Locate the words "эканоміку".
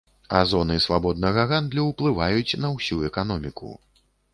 3.13-3.77